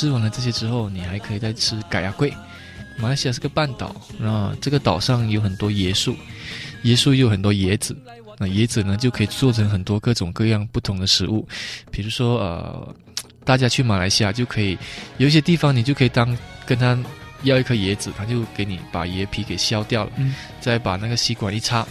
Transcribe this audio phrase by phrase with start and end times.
[0.00, 2.32] 吃完了这些之后，你还可以再吃改亚桂。
[2.96, 6.16] 马来西亚是个半岛，那这个岛上有很多椰树，
[6.84, 7.94] 椰树又有很多椰子，
[8.38, 11.46] 那椰子呢就可以做成很多各种各样不同的食物，
[11.90, 12.94] 比如说呃，
[13.44, 14.78] 大家去马来西亚就可以
[15.18, 16.98] 有一些地方你就可以当跟他
[17.42, 20.12] 要一颗椰子，他就给你把椰皮给削掉了，
[20.62, 21.86] 再把那个吸管一插，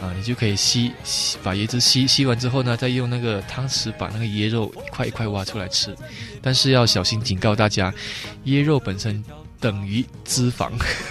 [0.00, 5.94] 啊，你就可以吸吸把椰汁吸吸完之后呢，再用那个汤匙把那个椰肉一块一块挖出来吃，
[6.40, 7.92] 但是要小心，警告大家，
[8.46, 9.22] 椰肉本身。
[9.62, 10.70] 等于脂肪，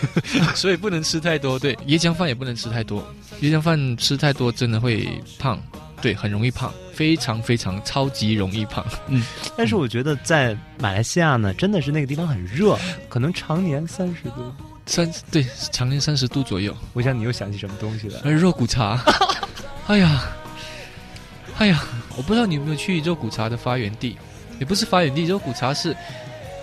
[0.58, 1.60] 所以不能吃太多。
[1.60, 3.08] 对，椰浆饭也不能吃太多，
[3.42, 5.62] 椰浆饭吃太多真的会胖，
[6.02, 8.84] 对，很容易胖，非常非常超级容易胖。
[9.08, 9.24] 嗯，
[9.56, 12.76] 但是我觉得在马来西亚呢，真的是那个地方很热，
[13.08, 14.52] 可能常年三十度，
[14.90, 16.76] 三对，常年三十度左右。
[16.94, 18.20] 我想你又想起什么东西了？
[18.26, 19.00] 而肉骨茶。
[19.86, 20.24] 哎呀，
[21.60, 21.84] 哎呀，
[22.18, 24.18] 我不知道你有没有去肉骨茶的发源地，
[24.60, 25.96] 也不是发源地，肉骨茶是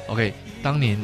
[0.09, 0.99] ，OK，当年。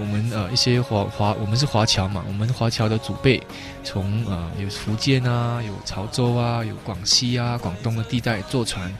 [0.00, 3.42] 我们呃一些华华，我们是华侨嘛，我们华侨的祖辈，
[3.82, 8.96] 从呃有福建啊，有潮州啊，有广西啊，广东的地带坐船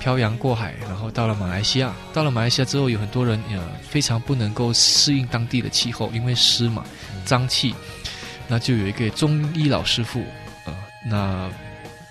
[0.00, 1.94] 漂洋过海，然后到了马来西亚。
[2.12, 6.84] 到了马来西亚之后，有很多人呃非常不能够适应当地的气候，因为湿嘛，
[7.24, 7.74] 脏气。
[8.48, 10.24] 那就有一个中医老师傅，
[10.64, 10.74] 呃，
[11.06, 11.48] 那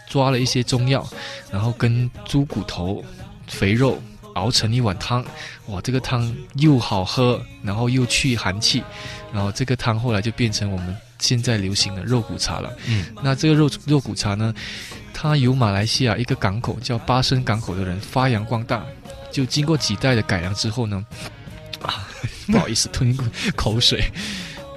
[0.07, 1.05] 抓了一些中药，
[1.51, 3.03] 然后跟猪骨头、
[3.47, 4.01] 肥肉。
[4.35, 5.25] 熬成一碗汤，
[5.65, 8.81] 哇，这个汤又好喝，然后又去寒气，
[9.33, 12.71] 然后这个汤后来就变成我们现在流行的肉骨茶了。
[12.85, 14.53] 嗯，那这个肉肉骨茶呢，
[15.21, 18.81] 它由马来西亚一个港口叫巴生港口的人发扬光大，
[19.29, 21.05] 就经过几代的改良之后呢，
[21.81, 22.07] 啊，
[22.49, 23.13] 不好意思吞
[23.53, 24.01] 口水。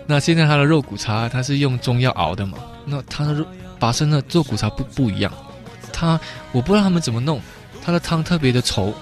[0.04, 2.58] 那现在它的肉骨茶，它是用中药熬的嘛？
[2.84, 3.46] 那它的肉
[3.78, 5.32] 巴生的肉骨茶不不一样，
[5.92, 6.18] 它
[6.50, 7.40] 我不知道他们怎么弄，
[7.80, 8.92] 它的汤特别的稠。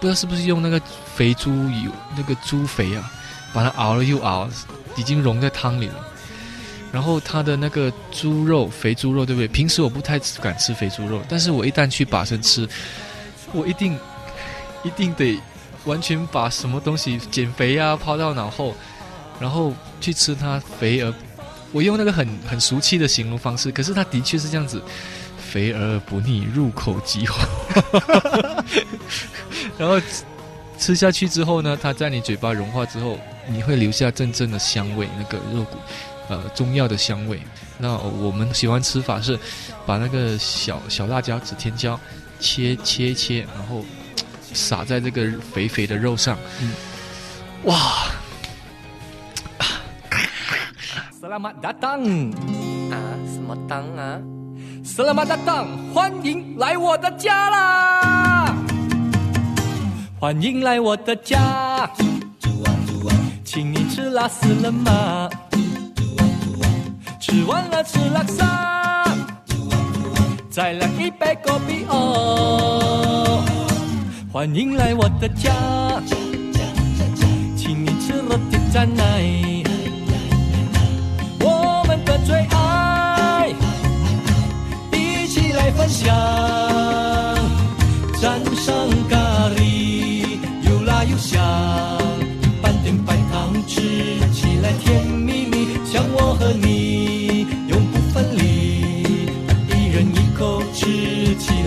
[0.00, 0.78] 不知道是不是用那个
[1.14, 3.10] 肥猪油，那个猪肥啊，
[3.54, 4.46] 把它熬了又熬，
[4.96, 5.94] 已经融在汤里了。
[6.92, 9.48] 然后它的那个猪肉，肥猪肉，对不对？
[9.48, 12.68] 平时我不太敢吃肥猪肉，但是我一旦去把生吃，
[13.52, 13.98] 我一定
[14.82, 15.38] 一定得
[15.84, 18.74] 完全把什么东西减肥啊抛到脑后，
[19.38, 21.12] 然后去吃它肥而，
[21.72, 24.82] 我用那个很很俗气的形容方式，可是它的确是这样子。
[25.50, 27.44] 肥而不腻，入口即化。
[29.76, 30.00] 然后
[30.78, 35.76] 吃下去之后呢，它在你嘴巴融化之后，你会留下阵阵的香味，那个肉骨，
[36.30, 37.42] 呃，中药的香味。
[37.76, 39.36] 那我们喜欢吃法是，
[39.84, 41.98] 把那个小小辣椒、紫天椒
[42.38, 43.84] 切切切，然后
[44.54, 46.38] 撒在这个肥肥的肉上。
[46.60, 46.72] 嗯，
[47.64, 48.06] 哇
[51.20, 52.32] ！Selamat datang
[52.92, 52.94] 啊，
[53.26, 54.20] 什么当啊？
[54.84, 58.56] 斯拉马达当，欢迎来我的家啦！
[60.18, 61.90] 欢迎来我的家，
[63.44, 65.28] 请你吃拉丝了吗？
[67.30, 68.44] 吃完了吃拉萨，
[70.50, 73.40] 再来一杯果啤哦。
[74.32, 75.52] 欢迎来我的家，
[77.56, 79.22] 请你吃罗铁赞奶，
[81.38, 83.54] 我们的最爱。
[84.92, 86.12] 一起来分享，
[88.14, 88.74] 蘸上
[89.08, 89.16] 咖
[89.56, 91.40] 喱，又辣又香，
[92.60, 96.89] 半点白糖，吃起来甜蜜蜜，像我和你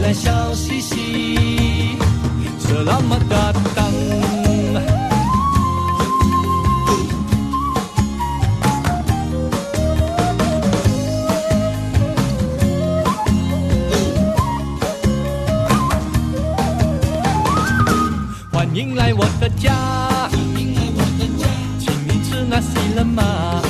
[0.03, 1.97] 来笑嘻嘻，
[2.67, 3.83] 这那么大当。
[18.75, 19.71] 迎来我的家，
[20.31, 23.61] 请你吃那西冷吗？